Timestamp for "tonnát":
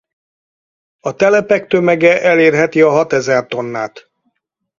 3.45-4.09